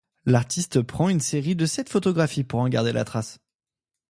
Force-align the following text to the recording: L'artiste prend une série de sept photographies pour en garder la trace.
L'artiste 0.25 0.81
prend 0.81 1.09
une 1.09 1.19
série 1.19 1.55
de 1.55 1.67
sept 1.67 1.87
photographies 1.87 2.43
pour 2.43 2.61
en 2.61 2.69
garder 2.69 2.91
la 2.91 3.03
trace. 3.05 3.37